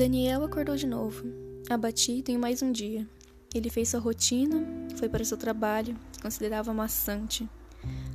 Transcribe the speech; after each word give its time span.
Daniel 0.00 0.42
acordou 0.42 0.76
de 0.76 0.86
novo, 0.86 1.26
abatido 1.68 2.30
em 2.30 2.38
mais 2.38 2.62
um 2.62 2.72
dia. 2.72 3.06
Ele 3.54 3.68
fez 3.68 3.90
sua 3.90 4.00
rotina, 4.00 4.66
foi 4.96 5.10
para 5.10 5.22
seu 5.22 5.36
trabalho, 5.36 5.94
que 6.10 6.22
considerava 6.22 6.72
maçante, 6.72 7.46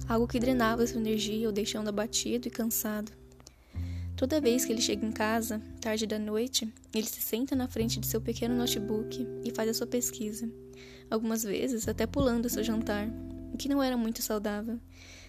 algo 0.09 0.27
que 0.27 0.39
drenava 0.39 0.87
sua 0.87 0.99
energia, 0.99 1.47
o 1.47 1.51
deixando 1.51 1.87
abatido 1.87 2.47
e 2.47 2.49
cansado. 2.51 3.11
Toda 4.15 4.41
vez 4.41 4.65
que 4.65 4.73
ele 4.73 4.81
chega 4.81 5.05
em 5.05 5.11
casa, 5.11 5.61
tarde 5.79 6.07
da 6.07 6.17
noite, 6.17 6.67
ele 6.91 7.05
se 7.05 7.21
senta 7.21 7.55
na 7.55 7.67
frente 7.67 7.99
de 7.99 8.07
seu 8.07 8.19
pequeno 8.19 8.55
notebook 8.55 9.23
e 9.43 9.51
faz 9.51 9.69
a 9.69 9.73
sua 9.75 9.85
pesquisa, 9.85 10.49
algumas 11.07 11.43
vezes 11.43 11.87
até 11.87 12.07
pulando 12.07 12.49
seu 12.49 12.63
jantar, 12.63 13.07
o 13.53 13.57
que 13.57 13.69
não 13.69 13.83
era 13.83 13.95
muito 13.95 14.23
saudável, 14.23 14.79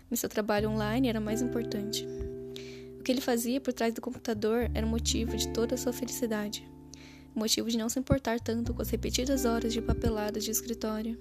mas 0.08 0.20
seu 0.20 0.28
trabalho 0.30 0.70
online 0.70 1.06
era 1.06 1.20
mais 1.20 1.42
importante 1.42 2.08
que 3.06 3.12
ele 3.12 3.20
fazia 3.20 3.60
por 3.60 3.72
trás 3.72 3.94
do 3.94 4.00
computador 4.00 4.68
era 4.74 4.84
o 4.84 4.88
motivo 4.88 5.36
de 5.36 5.46
toda 5.50 5.76
a 5.76 5.78
sua 5.78 5.92
felicidade. 5.92 6.68
O 7.36 7.38
motivo 7.38 7.70
de 7.70 7.78
não 7.78 7.88
se 7.88 8.00
importar 8.00 8.40
tanto 8.40 8.74
com 8.74 8.82
as 8.82 8.90
repetidas 8.90 9.44
horas 9.44 9.72
de 9.72 9.80
papeladas 9.80 10.44
de 10.44 10.50
escritório. 10.50 11.16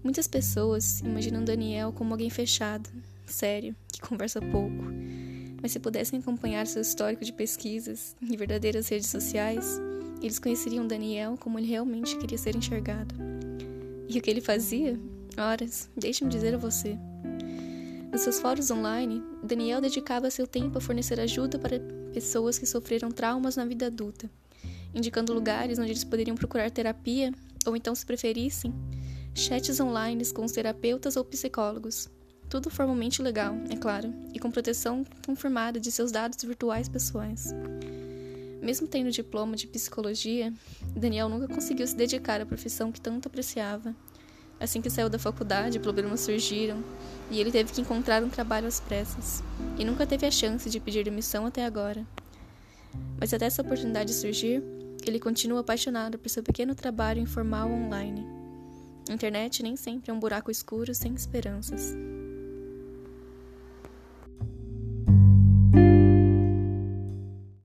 Muitas 0.00 0.28
pessoas 0.28 1.00
imaginam 1.00 1.42
Daniel 1.42 1.92
como 1.92 2.14
alguém 2.14 2.30
fechado, 2.30 2.88
sério, 3.26 3.74
que 3.92 4.00
conversa 4.00 4.40
pouco. 4.40 4.84
Mas 5.60 5.72
se 5.72 5.80
pudessem 5.80 6.20
acompanhar 6.20 6.68
seu 6.68 6.82
histórico 6.82 7.24
de 7.24 7.32
pesquisas 7.32 8.14
e 8.22 8.36
verdadeiras 8.36 8.88
redes 8.88 9.08
sociais, 9.08 9.80
eles 10.22 10.38
conheceriam 10.38 10.86
Daniel 10.86 11.36
como 11.36 11.58
ele 11.58 11.66
realmente 11.66 12.16
queria 12.16 12.38
ser 12.38 12.54
enxergado. 12.54 13.12
E 14.08 14.16
o 14.16 14.22
que 14.22 14.30
ele 14.30 14.40
fazia? 14.40 14.96
Horas, 15.36 15.90
deixe-me 15.96 16.30
dizer 16.30 16.54
a 16.54 16.58
você. 16.58 16.96
Nos 18.12 18.22
seus 18.22 18.40
fóruns 18.40 18.70
online, 18.70 19.22
Daniel 19.42 19.80
dedicava 19.80 20.30
seu 20.30 20.46
tempo 20.46 20.78
a 20.78 20.80
fornecer 20.80 21.20
ajuda 21.20 21.58
para 21.58 21.78
pessoas 22.12 22.58
que 22.58 22.66
sofreram 22.66 23.10
traumas 23.10 23.54
na 23.54 23.64
vida 23.64 23.86
adulta, 23.86 24.28
indicando 24.92 25.32
lugares 25.32 25.78
onde 25.78 25.92
eles 25.92 26.02
poderiam 26.02 26.36
procurar 26.36 26.70
terapia 26.70 27.32
ou 27.66 27.76
então, 27.76 27.94
se 27.94 28.04
preferissem, 28.04 28.74
chats 29.34 29.78
online 29.80 30.24
com 30.32 30.44
os 30.44 30.52
terapeutas 30.52 31.16
ou 31.16 31.24
psicólogos. 31.24 32.08
Tudo 32.48 32.68
formalmente 32.68 33.22
legal, 33.22 33.54
é 33.70 33.76
claro, 33.76 34.12
e 34.34 34.40
com 34.40 34.50
proteção 34.50 35.04
confirmada 35.24 35.78
de 35.78 35.92
seus 35.92 36.10
dados 36.10 36.42
virtuais 36.42 36.88
pessoais. 36.88 37.54
Mesmo 38.60 38.88
tendo 38.88 39.10
diploma 39.10 39.54
de 39.54 39.66
psicologia, 39.66 40.52
Daniel 40.96 41.28
nunca 41.28 41.46
conseguiu 41.46 41.86
se 41.86 41.94
dedicar 41.94 42.40
à 42.40 42.46
profissão 42.46 42.90
que 42.90 43.00
tanto 43.00 43.28
apreciava 43.28 43.94
Assim 44.60 44.82
que 44.82 44.90
saiu 44.90 45.08
da 45.08 45.18
faculdade, 45.18 45.80
problemas 45.80 46.20
surgiram 46.20 46.84
e 47.30 47.40
ele 47.40 47.50
teve 47.50 47.72
que 47.72 47.80
encontrar 47.80 48.22
um 48.22 48.28
trabalho 48.28 48.68
às 48.68 48.78
pressas. 48.78 49.42
E 49.78 49.84
nunca 49.84 50.06
teve 50.06 50.26
a 50.26 50.30
chance 50.30 50.68
de 50.68 50.78
pedir 50.78 51.02
demissão 51.02 51.46
até 51.46 51.64
agora. 51.64 52.06
Mas 53.18 53.32
até 53.32 53.46
essa 53.46 53.62
oportunidade 53.62 54.12
surgir, 54.12 54.62
ele 55.06 55.18
continua 55.18 55.60
apaixonado 55.60 56.18
por 56.18 56.28
seu 56.28 56.42
pequeno 56.42 56.74
trabalho 56.74 57.20
informal 57.20 57.70
online. 57.70 58.26
A 59.08 59.14
internet 59.14 59.62
nem 59.62 59.76
sempre 59.76 60.10
é 60.10 60.14
um 60.14 60.20
buraco 60.20 60.50
escuro 60.50 60.94
sem 60.94 61.14
esperanças. 61.14 61.94